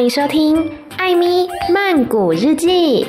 [0.00, 0.56] 欢迎收听
[0.96, 3.04] 《艾咪曼谷日记》。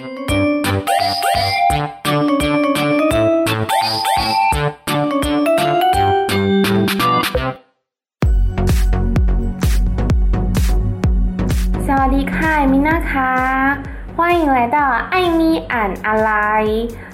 [11.88, 13.78] 萨瓦迪卡，米娜卡，
[14.17, 14.78] 欢迎来到
[15.12, 16.67] 艾咪俺阿来。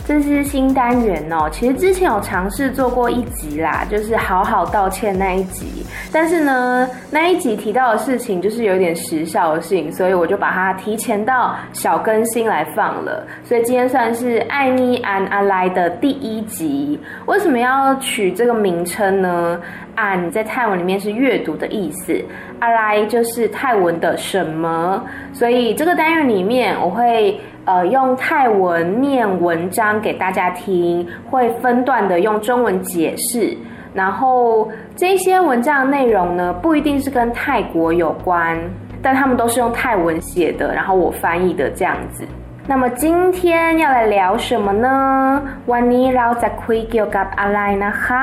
[0.07, 13.27] 这是新单元哦，其实之前有尝试做过一集啦，就是好好道歉那一集，但是呢，那一集提到的事情就是有点时效性，所以我就把它提前到小更新来放了。
[13.43, 16.97] 所以今天算是艾咪俺阿来的第一集。
[17.25, 19.59] 为什么要取这个名称呢？
[19.95, 22.17] 俺在泰文里面是阅读的意思，
[22.59, 27.37] 阿来就是泰文的什么，所以这个单元里面我会。
[27.66, 33.56] 呃，用泰文念文章给大家听，会分段的用中文解释。
[33.94, 38.58] 然后这些文章内容呢，不一定是跟泰国有关，
[39.02, 42.26] 但他们都是用泰文写的，然后我翻译的这样子。
[42.66, 45.42] 那么今天要来聊什么呢？
[45.66, 48.06] วันนี้เราจะคุยเกี่ยวกับอะไรนะค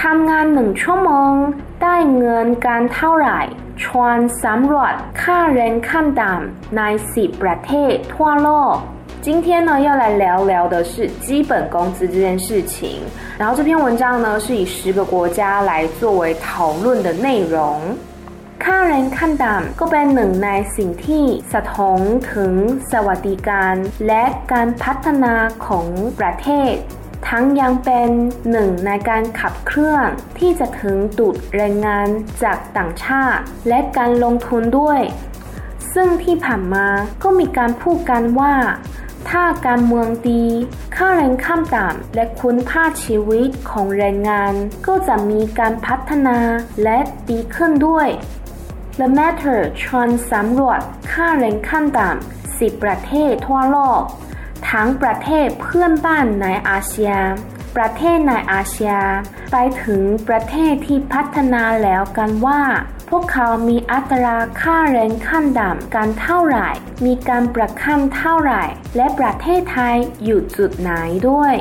[0.00, 1.32] ทำงานหนึ่งชั่วโมง
[1.82, 3.40] ได้เงินกันเท่าไหร่
[3.82, 6.82] ชวนสำรวจค่าแรงขั้นต่ำใน
[7.14, 8.76] สิบประเทศทั่วโลก
[9.26, 13.00] 今天呢，要来聊聊的是基本工资这件事情。
[13.40, 17.80] 然后这篇文章呢，是以十个国家来作为讨论的内容。
[18.64, 22.00] ค่าแรงขั้นต่ำก็เป็นหนึ่งในสิ่งที่สะท้อน
[22.32, 22.52] ถึง
[22.92, 23.74] สวัสดิการ
[24.06, 25.34] และการพัฒนา
[25.66, 25.86] ของ
[26.18, 26.74] ประเทศ
[27.27, 28.09] ทั้งยังเป็น
[28.51, 32.07] หนึ่งในการขับเคลื่อนที่จะถึงดูดแรงงาน
[32.43, 35.01] จากต่างชาติ และการลงทุนด้วย
[35.93, 36.87] ซึ่งที่ผ่านมา
[37.23, 38.55] ก็มีการพูดกันว่า
[39.29, 40.45] ถ้าการเมืองดี
[40.95, 44.53] ค่าแรงขั้นต่ำและคุณภาพชีวิตของแรงงาน
[44.87, 46.37] ก็จะมีการพัฒนา
[46.83, 46.99] และ
[47.29, 48.07] ดีขึ้นด้วย
[48.99, 50.79] The Matter ชวนสำรวจ
[51.11, 54.01] ค่าแรงขั้นต่ำ10 ประเทศทั่วโลก
[54.71, 57.25] ทั้งประเทศเพื่อนบ้านในอาเซียน
[57.75, 59.05] ประเทศในอาเซียน
[59.51, 62.61] ไปถึงประเทศที่พัฒนาแล้วกันว่า
[63.09, 66.69] พวกเขามีอัตราค่าแรงขั้นต่ำกันเท่าไหร่
[67.05, 68.63] มีการประคันเท่าไหร่
[68.95, 70.91] และประเทศไทยอยู่จุดไหน
[71.29, 71.53] ด้วย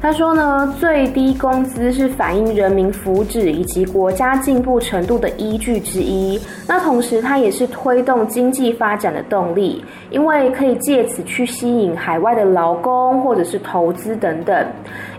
[0.00, 6.40] 他说呢，最低工资是反映人民福祉以及国家进步程度的依据之一。
[6.68, 14.66] 那同时，它也是推动经济发展的动力，因为可以借此去吸引海外的劳工或者是投资等等。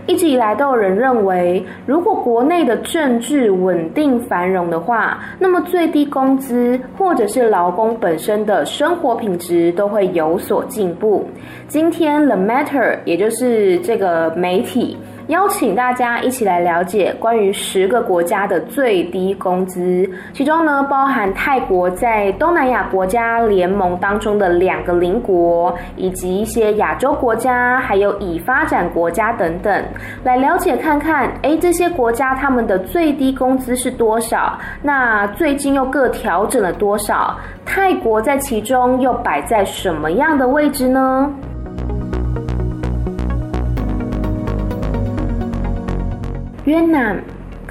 [0.08, 11.26] 一直以来都有人认为，如果国内的政治稳定繁荣的话，那么最低工资或者是劳工本身的生活品质都会有所进步。
[11.66, 14.96] 今天 The Matter 也就是这个媒体。
[15.28, 29.84] 邀请大家一起来了解关于十个国家的最低工资，其中呢包含泰国在东南亚国家联盟当中的两个邻国，以及一些亚洲国家，还有已发展国家等等，
[30.24, 34.58] 来了解看看，诶，这些国家他们的最低工资是多少？
[34.82, 37.36] 那最近又各调整了多少？
[37.66, 41.30] 泰国在其中又摆在什么样的位置呢？
[46.70, 47.14] เวียดนาม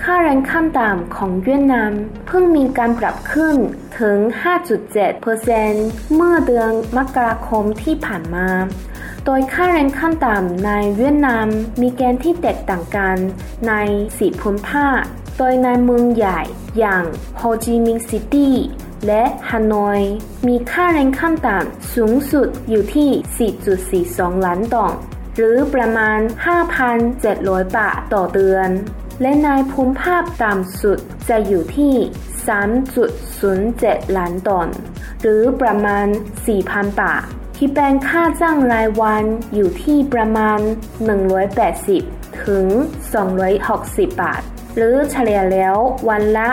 [0.02, 1.92] ค่าแรงขั้นต่ำของเวียดนาม
[2.28, 3.56] เพิ่งมีการปรับขึ้น
[4.00, 4.18] ถึง
[4.96, 8.50] 5.7%เมื่อเดือนมกราคมที่ผ่านมา
[9.26, 11.48] โดยค่าแรงขั้นต่ำในเวียดนาม
[11.82, 13.18] มีเกณฑ์ที่แตกต่างกัน
[13.68, 13.74] ใน
[14.08, 15.00] 4ภูมิภาค
[15.38, 16.42] โดยในเมืองใหญ่
[16.80, 17.06] อย่าง
[17.38, 18.56] โฮจิมินห์ซิตี้
[19.08, 20.02] และฮานอย
[20.48, 23.10] มีค่าแรงขั้นต่ำสูงสุดอยู่ที่
[24.16, 24.96] 4.42 ล้านดอง
[25.38, 26.20] หรือประมาณ
[26.98, 28.70] 5,700 บาทต่อเดือน
[29.22, 31.00] และในภูมิภาคต่ำสุด
[31.30, 31.96] จะอยู่ที่
[33.06, 34.70] 3.07 ล้านดอล
[35.22, 36.08] หรือประมาณ
[36.54, 37.24] 4,000 บาท
[37.58, 40.60] ที่เป็นค่าจ้างรายวันอยู่ที่ประมาณ
[41.50, 42.66] 180 ถึง
[43.44, 44.42] 260 บาท
[44.76, 45.76] หรือเฉลี่ยแล้ว
[46.10, 46.50] วันละ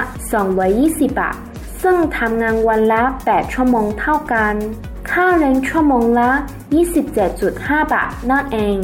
[0.54, 1.38] 220 บาท
[1.82, 4.54] ซึ่งทำงานวันละ 8 ชั่วโมงเท่ากัน
[5.09, 6.31] ค่าแรงชั่วโมงละ
[6.71, 8.79] 27.5บาทนั่นเอง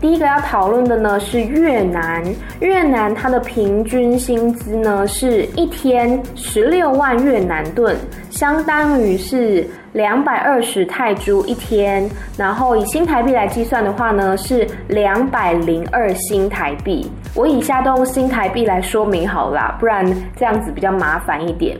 [0.00, 2.22] 第一个要讨论的呢是越南，
[2.60, 7.96] 越南它的平均薪资呢是一天十六万越南盾，
[8.30, 17.10] 相当于是两百二十泰铢一天，然后以新台币来计算的话呢是两百零二新台币。
[17.34, 21.76] 我以下都用新台币来说明好了啦，不然这样子比较麻烦一点。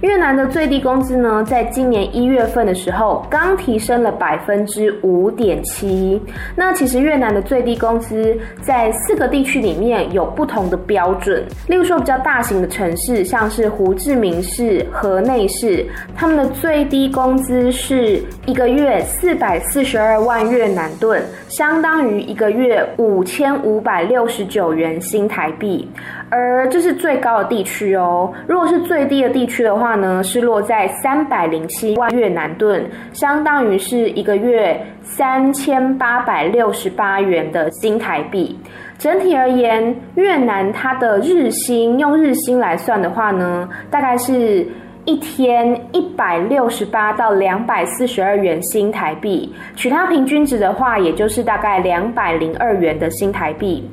[0.00, 6.20] 越南的最低工资呢，在今年一月份的时候，刚提升了百分之五点七。
[6.54, 11.44] 那其实越南的最低工资在四个地区里面有不同的标准。
[11.66, 15.84] 例如说，比较大型的城市，像是胡志明市、河内市，
[16.14, 25.88] 他们的最低工资是一个月四百四十二万越南盾，相当于一个月五千五百六十九元新台币。
[26.30, 28.32] 而这是最高的地区哦。
[28.46, 38.58] 如果是最低的地区的话呢，是落在三百零七万越南盾，相当于是一个月三千八百六十八元的新台币。
[38.98, 44.66] 整体而言，越南它的日薪用日薪来算的话呢，大概是
[45.04, 53.88] 一天一百六十八到两百四十二元新台币，取它平均值的话，也就是大概两百零二元的新台币。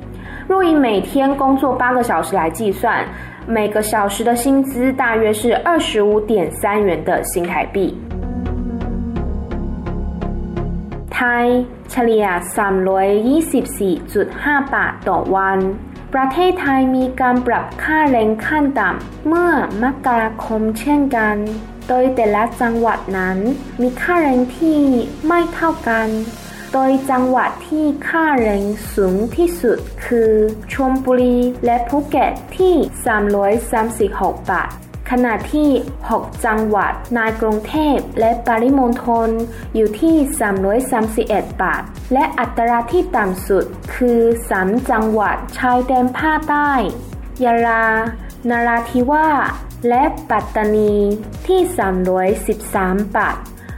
[0.47, 3.05] 若以每天工作八个小时来计算，
[3.47, 7.97] 每个小时的薪资大约是二十五点三元的新台币。
[11.13, 11.47] ไทย
[11.91, 12.25] เฉลี่ย
[12.55, 15.59] สามร้อยยี่สิบสี่จุดห้าบาทต่อวัน
[16.13, 19.51] ประเทศไทยมีการปรับค่าแรงขั้นต่ำเมื่อ
[19.83, 21.35] มกราคมเช่นกัน
[21.87, 23.37] โดยแต่ละจังหวัดนั้น
[23.81, 24.79] มีค่าแรงที่
[25.27, 26.07] ไม่เท่ากัน
[26.78, 28.64] โดยจังหวัดที่ค่าแรง
[28.94, 30.32] สูงที่สุดคือ
[30.72, 32.74] ชลบุรีและภูเก็ตที่
[33.82, 34.70] 336 บาท
[35.10, 35.70] ขณะที่
[36.08, 39.30] 6 จังหวัดในกรุงเทพและปริมณฑล
[39.74, 40.16] อยู่ที่
[40.86, 41.82] 331 บาท
[42.12, 43.64] และอัตราที่ต่ำสุด
[43.94, 44.20] คือ
[44.56, 46.72] 3 จังหวัดชายแดนภาคใต้
[47.44, 47.86] ยะลา
[48.50, 49.50] นาราธิวาส
[49.88, 50.94] และปัตตานี
[51.46, 51.60] ที่
[52.38, 53.36] 313 บาท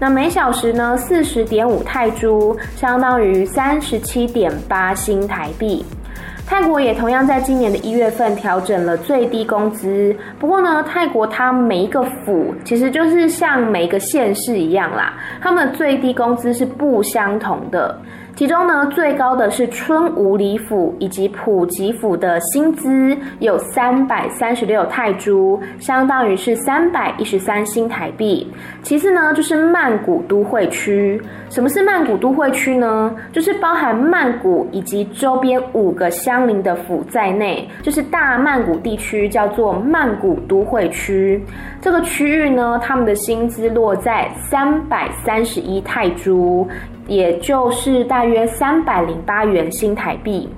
[0.00, 5.84] 那每小时呢，四十点五泰铢，相当于三十七点八新台币。
[6.46, 10.16] 泰国也同样在今年的一月份调整了最低工资。
[10.38, 15.12] 不过呢，泰国它每一个府其实就是像每一个县市一样啦，
[15.42, 18.00] 他们的最低工资是不相同的。
[18.38, 28.48] 其中呢，最高的是春武里府以及普吉府的薪资有三百三十六泰铢，相当于是三百一十三新台币。
[28.80, 31.20] 其次呢，就是曼谷都会区。
[31.50, 33.12] 什么是曼谷都会区呢？
[33.32, 41.42] 就是包含曼谷以及周边五个相邻的府在内，就是大曼谷地区叫做曼谷都会区。
[41.80, 46.68] 这个区域呢，他们的薪资落在三百三十一泰铢。
[47.08, 50.48] 也就是大约三百零八元新台币。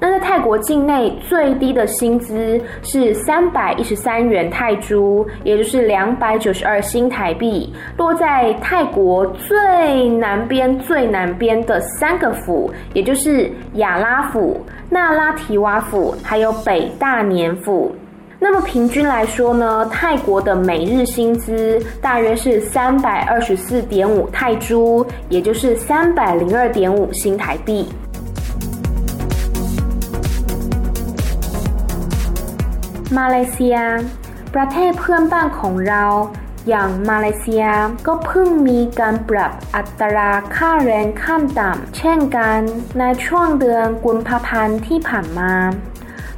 [0.00, 14.60] 那在泰国境内最低的薪资是三百一十三元泰铢，也就是两百九十二新台币，落在泰国最南边最南边的三个府，也就是亚拉府、
[14.90, 17.94] 那拉提瓦府，还有北大年府。
[18.43, 27.87] 那么平均来说呢，泰国的每日薪资大约是三百二十四点五泰铢，也就是三百零二点五新台币。
[33.11, 33.77] 马来西亚，
[34.53, 36.05] ประเทศเพื่อนบ้านของเรา
[36.69, 37.65] อย่างมาเลเซีย
[38.07, 42.59] ก็เพิ่งมีการปรับอัตราค่าแรงขั้นต่ำเช่นกัน
[42.99, 45.53] ในช่วงเดือนกุมภาพันธ์ที่ผ่านมา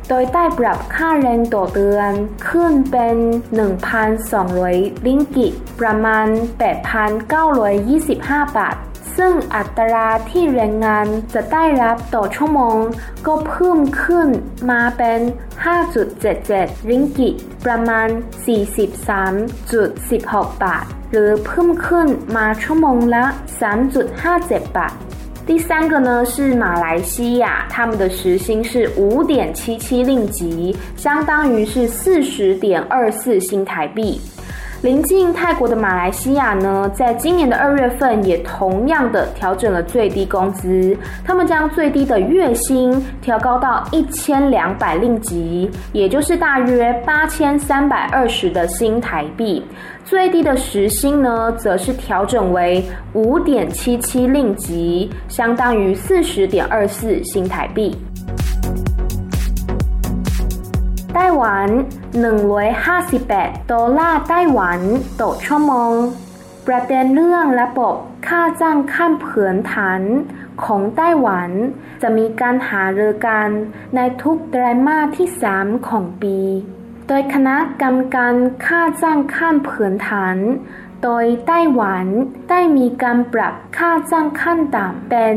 [0.08, 2.12] โดยได้ปรับค่าแรงต่อเดือน
[2.48, 3.16] ขึ้นเป็น
[4.12, 6.26] 1,200 ลิงกิตประมาณ
[7.62, 8.76] 8,925 บาท
[9.16, 12.78] ซึ่งอัตราที่แรงงานจะได้รับต่อชั่วโมง
[13.26, 14.28] ก็เพิ่มขึ้น
[14.70, 15.20] มาเป็น
[16.04, 17.34] 5.77 ลิงกิต
[17.66, 18.08] ประมาณ
[19.36, 23.25] 43.16 บาท หรือเพิ่มขึ้นมาชั่วโมงละ
[24.00, 24.94] 3.57 บาท
[25.46, 34.20] 第三个呢是马来西亚，他们的时薪是五点七七令吉，相当于是四十点二四新台币。
[34.83, 49.64] 临近泰国的马来西亚呢在今年的二月份也同样的调整了最低工资他们将最低的月薪调高到一千两百令吉也就是大约八千三百二十的新台币。
[50.04, 57.97] 最低的时薪呢则是调整为五点七七令吉相当于四十点二四新台币。
[61.12, 61.85] 待完
[62.16, 64.80] 158 ดอลลาร์ไต้หวัน
[65.20, 65.92] ต่อชั่วโมง
[66.66, 67.94] ประเด็นเรื่องระบบ
[68.28, 70.00] ค่าจ้างขั้นพื้นฐาน
[70.64, 71.50] ของไต้หวัน
[72.02, 73.49] จะมีการหารือกัน
[73.94, 76.38] ในทุกไตรมาสที่ 3 ของปี
[77.08, 78.35] โดยคณะกรรมการ
[78.66, 80.37] ค่าจ้างขั้นพื้นฐาน
[81.02, 82.06] โดยไต้หวัน
[82.50, 85.36] ได้มีการปรับค่าจ้างขั้นต่ำเป็น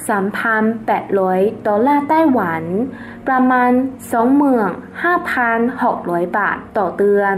[0.00, 2.62] 23,800 ดอลลาร์ไต้หวัน
[3.28, 3.70] ประมาณ
[5.24, 7.36] 25,600 บาทต่อเดือน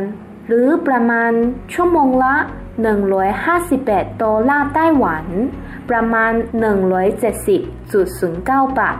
[0.48, 1.32] หรือประมาณ
[1.72, 2.36] ชั่วโมงละ
[3.24, 5.26] 158 ดอลลาร์ไต้หวัน
[5.90, 6.32] ประมาณ
[7.54, 8.98] 170.09 บาท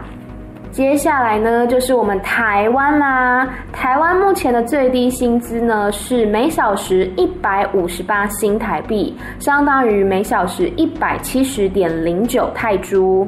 [0.77, 3.49] 接下来呢，就是我们台湾啦。
[3.73, 13.27] 台湾目前的最低薪资呢是每小时一百五十八新台币，相当于每小时一百七十点零九泰铢。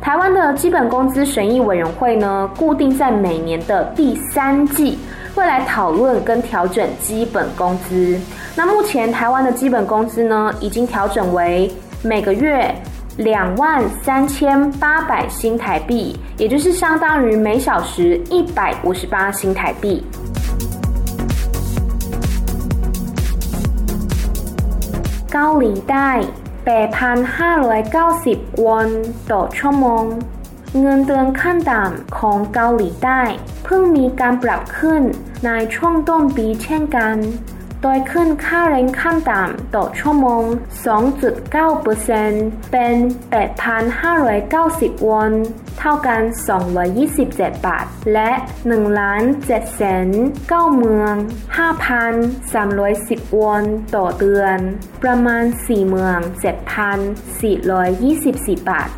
[0.00, 4.98] 台湾的基本工资审议委员会呢，固定在每年的第三季
[5.36, 8.18] 会来讨论跟调整基本工资。
[8.56, 11.70] 那目前台湾的基本工资呢，已经调整为
[12.02, 12.74] 每个月。
[13.17, 20.03] 两万三千八百新台币，也就是相当于每小时一百五十八新台币。
[25.29, 26.21] 高利贷
[26.65, 28.89] 八พันห้าร้อยเก้าสิบวอน
[29.31, 30.05] ต่อชั่วโมง
[30.79, 33.21] เงินเดือนขั้นต่ำของเกาหลีใต้
[33.63, 35.01] เพิ่งมีการปรับขึ้น
[35.45, 37.15] ในช่วงต้นปีเช่นกัน
[37.82, 40.44] โดยขึ้นค่าแรงขั้นต่ำต่อชั่วโมง
[41.56, 42.94] 2.9%เป็น
[43.80, 45.32] 8,590 วอน
[45.78, 46.22] เท่ากัน
[46.94, 48.30] 227 บาท และ
[48.64, 50.08] 1 ล้าน7แสน
[50.42, 51.14] 9เมือง
[52.26, 53.64] 5,310 วอน
[53.96, 54.58] ต่อเดือน
[55.02, 56.18] ประมาณ 4 เมือง
[57.44, 58.90] 7,424 บาท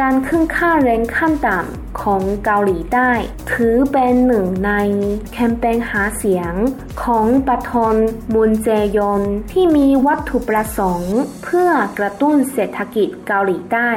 [0.00, 3.10] การขึ้นค่าแรงขั้นต่ำของเกาหลีใต้
[3.52, 4.72] ถือเป็นหนึ่งใน
[5.32, 6.54] แคมเปญหาเสียง
[7.02, 7.96] ของปทน
[8.34, 13.90] มุนเจยอนที่มีวัตถุประสงค์ เพื่อกระตุ้นเศรษฐกิจเกาหลีใต้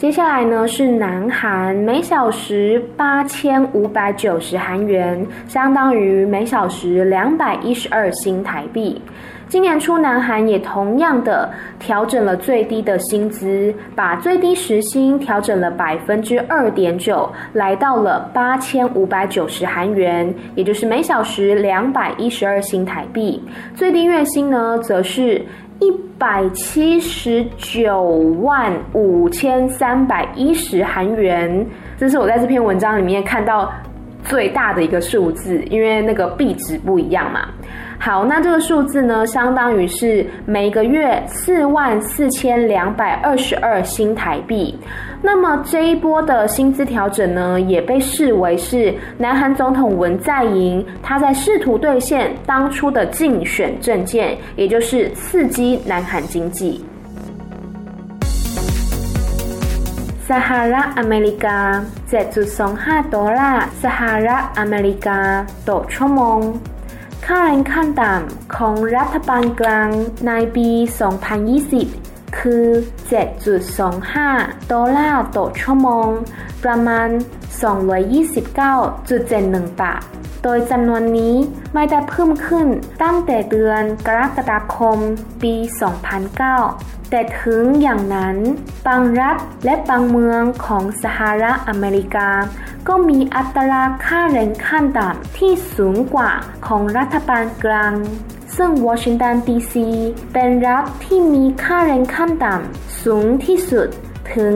[0.00, 8.98] 接下来呢是南韩每小时八千五百九十韩元，相当于每小时两百一十二新台币。
[9.46, 23.42] 今年初，南韩也同样的调整了最低的薪资，把最低时薪调整了百分之二点九，来到了八千五百九十韩元，也就是每小时两百一十二新台币。
[23.74, 25.44] 最低月薪呢，则是
[25.80, 28.02] 一百七十九
[28.42, 31.66] 万五千三百一十韩元。
[31.96, 33.72] 这是我在这篇文章里面看到
[34.22, 37.48] 最大的一个数字，因为那个币值不一样嘛。
[38.02, 44.74] 好，那这个数字呢，相当于是每个月四万四千两百二十二新台币。
[45.20, 56.82] 那么这一波的薪资调整呢，也被视为是南韩总统文在寅他在试图兑现当初的竞选政见，也就是刺激南韩经济。
[60.26, 66.58] 撒哈拉阿美利加在自从哈多拉撒哈拉阿美利加多出梦。
[67.32, 69.88] ค่าแรงขั้นต่ำของรัฐบาลกลาง
[70.26, 70.68] ในปี
[71.44, 72.66] 2020 คือ
[73.50, 76.08] 7.25 ดอลลาร์ต่อชั่วโมง
[76.64, 77.08] ประมาณ
[78.40, 80.02] 229.71 บาท
[80.42, 81.34] โดยจำนวนนี้
[81.74, 82.66] ไม่ได้เพิ่มขึ้น
[83.02, 84.98] ตั้งแต่เดือนกรกฎาคม
[85.42, 85.54] ปี
[86.34, 88.36] 2009 แต่ถึงอย่างนั้น
[88.86, 92.28] บางรัฐและบางเมืองของสหรัฐอเมริกา
[92.88, 96.30] ก็มีอัตราค่าแรงขั้นต่ำที่สูงกว่า
[96.66, 97.94] ของรัฐบาลกลาง
[98.55, 99.87] ซึ่งวอชิงตันดีซี
[100.33, 103.87] เป็นรัฐที่มีค่าแรงขั้นต่ำสูงที่สุด
[104.35, 104.55] ถึง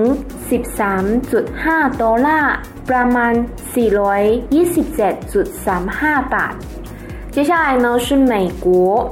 [0.49, 2.55] 13.5 ดอลลาร์
[2.89, 3.33] ประมาณ
[3.73, 6.55] 427.35 บาท。
[7.35, 8.33] 接下来呢是美
[8.65, 8.67] 国，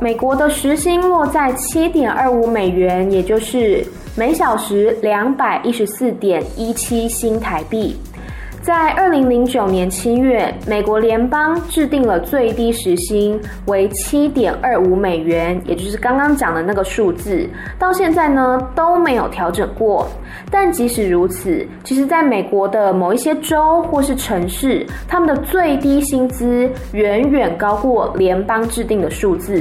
[0.05, 3.86] 美国的时薪落在7.25美元，也就是
[4.19, 7.74] 每小时214.17新台币。
[8.62, 17.45] 在二零零九年七月，美国联邦制定了最低时薪为七点二五美元，也就是刚刚讲的那个数字，
[17.76, 20.07] 到现在呢都没有调整过。
[20.49, 29.61] 但即使如此，其实在美国的某一些州或是城市，他们的最低薪资远远高过联邦制定的数字。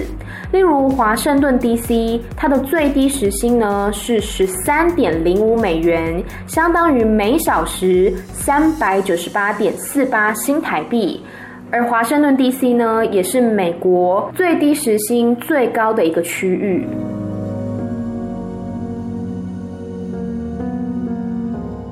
[0.51, 8.90] 例如华盛顿 DC，它的最低时薪呢是十三点零五美元，相当于每小时三百。
[8.90, 11.22] 百九十八点四八新台币，
[11.70, 16.86] 而华盛顿 DC 呢，也是美国最低时薪最高的一个区域。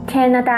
[0.06, 0.54] 加拿大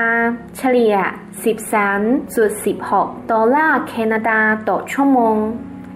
[0.57, 0.95] เฉลี่ย
[1.43, 5.37] 13.16ดอลลาร์แคนาดาต่อชั่วโมง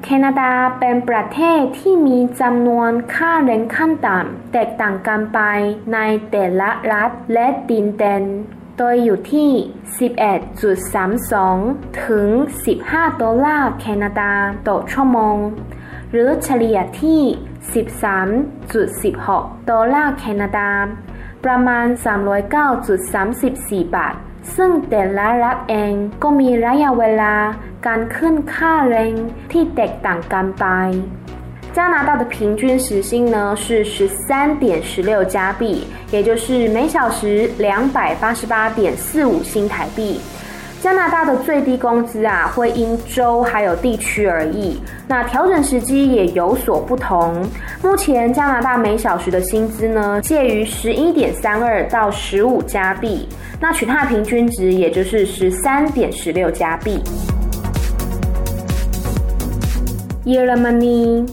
[0.05, 5.41] แคนาดาเป็นประเทศที่มีจำนวนค่าแรงขั้นต่ำแตกต่างกันไป
[5.93, 5.99] ใน
[6.31, 8.25] แต่ละรัฐและดินแดน
[8.78, 9.50] โดยอยู่ที่
[10.78, 12.28] 11.32 ถึง
[12.76, 14.32] 15 ดอลลาร์แคนาดา
[14.68, 15.38] ต่อชั่วโมง
[16.12, 17.22] หรือเฉลี่ยที่
[18.86, 20.70] 13.16 ดอลลาร์แคนาดา
[21.44, 21.86] ประมาณ
[22.72, 24.16] 309.34 บาท
[24.56, 27.36] ซึ่งแต่ละรัฐเองก็มีระยะเวลา
[27.86, 29.14] การขึ้นค่าแรง
[29.52, 30.66] ที่แตกต่างกันไป
[31.76, 40.22] 加拿大的平均时薪呢是十三点十六加币，也就是每小时两百八十八点四五新台币。
[40.82, 47.46] 加拿大的最低工资啊会因州还有地区而异，那调整时机也有所不同。
[47.84, 53.28] 目前加拿大每小时的薪资呢介于十一点三二到十五加币，
[53.60, 57.04] 那取它平均值也就是十三点十六加币。
[60.24, 61.26] 耶路曼尼。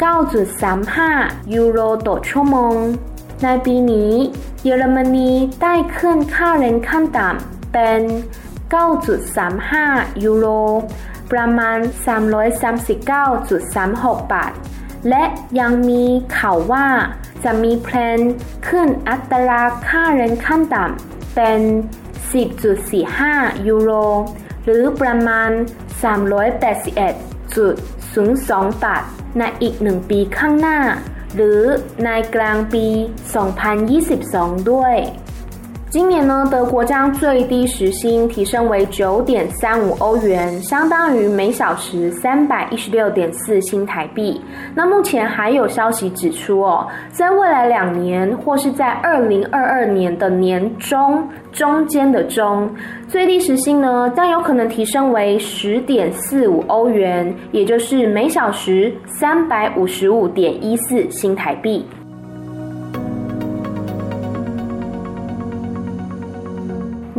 [0.00, 1.78] 9.35 ยูโร
[2.08, 2.76] ต่อชั่วโมง
[3.42, 4.12] ในปีนี้
[4.64, 5.30] เยอรมนี
[5.62, 8.00] ได้ขึ้นค่าแรงขั้นต่ำเป็น
[8.72, 10.46] 9.35 ยูโร
[11.32, 11.78] ประมาณ
[12.98, 14.52] 339.36 บาท
[15.08, 15.24] และ
[15.60, 16.04] ยังมี
[16.38, 16.86] ข่าวว่า
[17.44, 18.20] จะมีแพลน
[18.68, 21.60] ขึ้นอัตราค่าแรงขั้นต่ำเป็น
[22.82, 23.92] 10.45 ยูโร
[24.64, 25.50] หรือประมาณ
[26.02, 27.99] 381.
[28.14, 29.02] 381.02บาท
[29.38, 30.78] ในอีกหนึ่งปีข้างหน้า
[31.34, 31.62] หรือ
[32.04, 32.86] ในกลางปี
[33.98, 34.96] 2022 ด้วย
[35.90, 44.40] 今年呢，德国将最低时薪提升为九点三五欧元，相当于每小时三百一十六点四新台币。
[44.72, 52.70] 那目前还有消息指出哦，在未来两年或是在二零二二年的年中中间的中，
[53.08, 61.84] 最低时薪呢将有可能提升为十点四五欧元，也就是每小时三百五十五点一四新台币。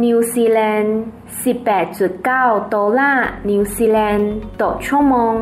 [0.04, 0.98] นิวซีแลนด์
[1.64, 4.32] 18.9 ดอลลาร์นิวซีแลนด์
[4.62, 5.36] ต่อชั่วโมง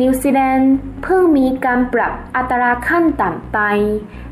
[0.00, 3.58] นิวซีแลนด์เพิ่งมีการปรับอัตราขั้นต่ำไป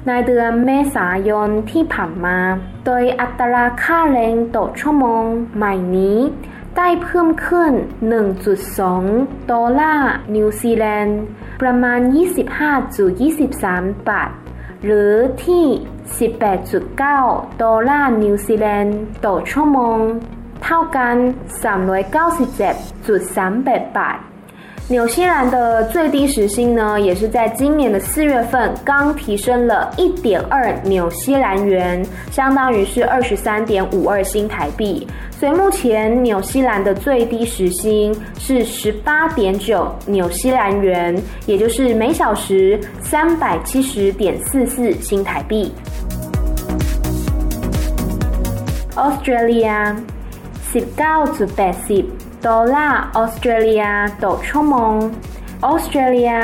[0.06, 2.38] ในเดือนเมษายนที่ผ่านมา
[2.84, 5.24] โดยอัตราค่าแรงต่อชั่วโมง
[5.56, 6.18] ใหม่นี้
[6.76, 7.72] ได้เพิ่มขึ้น
[8.60, 11.18] 1.2 ดอลลาร์นิวซีแลนด์
[11.62, 12.00] ประมาณ
[13.24, 14.30] 25.23 บาท
[14.84, 15.12] หรือ
[15.44, 15.64] ที่
[16.42, 19.98] 18.9 ดอลลาร์นิวซีแลนด์ต่อชั่วโมง
[20.64, 21.16] เท่ากัน
[23.16, 24.18] 397.38 บาท。
[24.88, 35.04] 纽西兰的最低时薪呢，也是在今年的四月份刚提升了一点二纽西兰元，相当于是二十三点五二新台币。
[35.32, 45.74] 所以目前纽西兰的最低时薪是十八点九纽西兰元，也就是每小时三百七十点四四新台币。
[48.94, 49.96] Australia
[50.72, 52.04] 十九至八十
[52.44, 53.84] ดอลลาร์ออสเตรเลีย
[54.22, 54.94] ต่อชั่วโมง
[55.66, 56.34] ออสเตรเลีย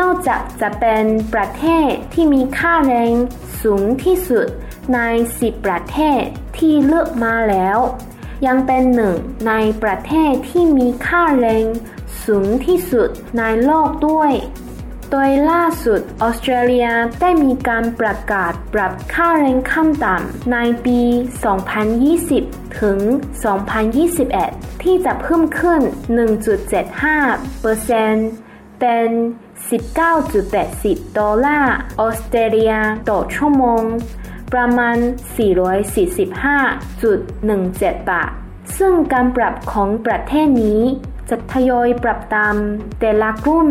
[0.00, 3.12] นอกจากจะเป็นประเทศที่มีค่าแรง
[3.62, 4.46] สูงที่สุด
[4.94, 5.00] ใน
[5.34, 6.22] 10 ประเทศ
[6.58, 7.78] ที่เลือกมาแล้ว
[8.46, 9.16] ยังเป็นหนึ่ง
[9.48, 11.64] ในประเทศที่มีค่าแรง
[12.24, 13.08] สูงที่สุด
[13.38, 14.32] ในโลกด้วย
[15.10, 16.88] โดยล่าสุดออสเตรเลีย
[17.20, 21.00] ได้มีการประกาศปรับค่าแรงขั้นต่ำในปี
[22.10, 22.98] 2020 ถึง
[24.10, 25.80] 2021 ที่จะเพิ่มขึ้น
[26.90, 28.30] 1.75เปอร์เซ็นต์
[28.80, 29.08] เป็น
[30.12, 32.74] 19.80 ดอลลาร์ออสเตรเลีย
[33.10, 33.82] ต่อชั่วโมง
[34.52, 34.96] ประมาณ
[36.72, 38.30] 445.17 บาท
[38.78, 40.82] ซึ่งการปรับของประเทศนี้
[41.30, 42.54] จะทยอยปรับตาม
[43.00, 43.68] แต่ละรุ่น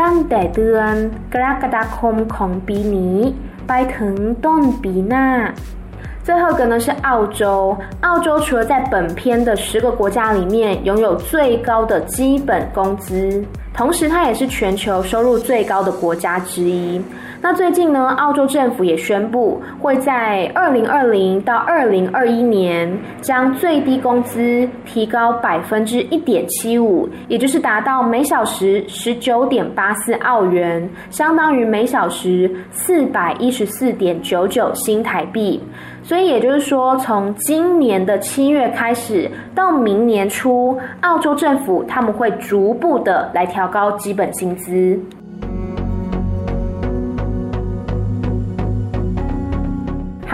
[0.00, 0.92] ตั้งแต่เดือน
[1.32, 3.18] กรกฎาคมของปีนี้
[3.68, 4.14] ไปถึง
[4.46, 5.26] ต้นปีหน้า
[6.22, 13.42] 最后一个呢是澳洲，澳洲除了在本片的十个国家里面拥有最高的基本工资，
[13.74, 17.02] 同时它也是全球收入最高的国家之一。
[17.47, 35.61] 那最近呢，澳洲政府也宣布会在二零二零到二零二一年将最低工资提高百分之一点七五，也就是达到每小时十九点八四澳元，相当于每小时四百一十四点九九新台币。
[36.01, 44.99] 所以也就是说，从今年的七月开始到明年初，澳洲政府他们会逐步的来调高基本薪资。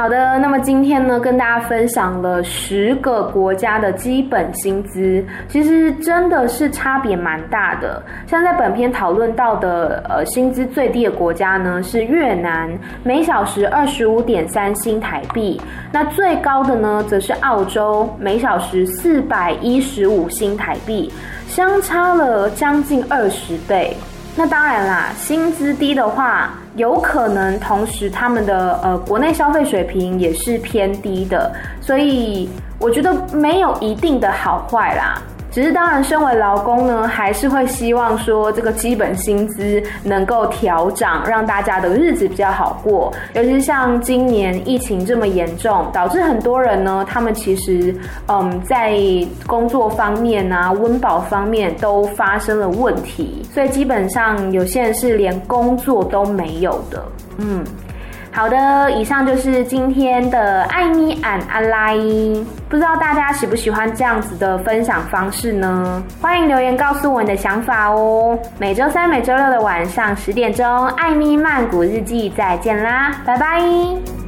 [0.02, 8.02] 好的，那么今天呢，跟大家分享了十个国家的基本薪资，其实真的是差别蛮大的。
[8.26, 12.68] 像在本篇讨论到的，呃，薪资最低的国家呢是越南，
[13.04, 15.62] 每小时二十五点三新台币。
[15.92, 21.14] 那最高的呢，则是澳洲，每小时四百一十五新台币，
[21.46, 23.96] 相差了将近二十倍。
[24.36, 35.22] 那当然啦，薪资低的话，有可能同时他们的呃国内消费水平也是偏低的，所以我觉得没有一定的好坏啦。
[35.52, 43.12] 只是当然，身为劳工呢，还是会希望说这个基本薪资能够调涨，让大家的日子比较好过。
[43.34, 47.94] 尤其像今年疫情这么严重，导致很多人呢，他们其实
[48.28, 48.98] 嗯在
[49.46, 57.04] 工作方面啊、温饱方面都发生了问题，所以基本上有些人是连工作都没有的。
[57.38, 57.62] 嗯。
[58.34, 61.96] 好的，以上就是今天的艾咪俺阿来，
[62.70, 66.02] 不知道大家喜不喜欢这样子的分享方式呢？
[66.22, 68.40] 欢迎留言告诉我你的想法哦。
[68.58, 74.21] 每周三、每周六的晚上十点钟，艾米曼谷日记再见啦，拜拜。